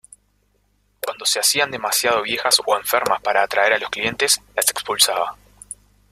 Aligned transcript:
Cuando 0.99 1.27
se 1.27 1.39
hacían 1.39 1.69
demasiado 1.69 2.23
viejas 2.23 2.59
o 2.65 2.75
enfermas 2.75 3.21
para 3.21 3.43
atraer 3.43 3.73
a 3.73 3.77
los 3.77 3.91
clientes, 3.91 4.41
las 4.55 4.67
expulsaba. 4.71 5.37